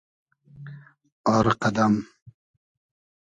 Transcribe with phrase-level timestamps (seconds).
[1.35, 1.95] آر قئدئم